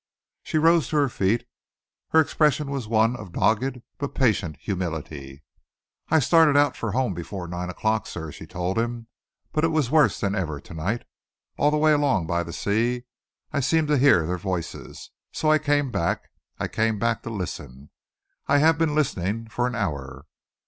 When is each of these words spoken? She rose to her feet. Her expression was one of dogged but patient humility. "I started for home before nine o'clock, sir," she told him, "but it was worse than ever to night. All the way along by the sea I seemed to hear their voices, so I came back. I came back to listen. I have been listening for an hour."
She 0.41 0.57
rose 0.57 0.87
to 0.87 0.95
her 0.95 1.09
feet. 1.09 1.47
Her 2.09 2.19
expression 2.19 2.71
was 2.71 2.87
one 2.87 3.15
of 3.15 3.31
dogged 3.33 3.83
but 3.99 4.15
patient 4.15 4.57
humility. 4.59 5.43
"I 6.09 6.17
started 6.17 6.75
for 6.75 6.93
home 6.93 7.13
before 7.13 7.47
nine 7.47 7.69
o'clock, 7.69 8.07
sir," 8.07 8.31
she 8.31 8.47
told 8.47 8.79
him, 8.79 9.05
"but 9.51 9.63
it 9.63 9.67
was 9.67 9.91
worse 9.91 10.19
than 10.19 10.33
ever 10.33 10.59
to 10.59 10.73
night. 10.73 11.03
All 11.55 11.69
the 11.69 11.77
way 11.77 11.91
along 11.91 12.25
by 12.25 12.41
the 12.41 12.51
sea 12.51 13.03
I 13.53 13.59
seemed 13.59 13.89
to 13.89 13.97
hear 13.99 14.25
their 14.25 14.39
voices, 14.39 15.11
so 15.31 15.51
I 15.51 15.59
came 15.59 15.91
back. 15.91 16.31
I 16.57 16.67
came 16.67 16.97
back 16.97 17.21
to 17.21 17.29
listen. 17.29 17.91
I 18.47 18.57
have 18.57 18.79
been 18.79 18.95
listening 18.95 19.49
for 19.49 19.67
an 19.67 19.75
hour." 19.75 20.25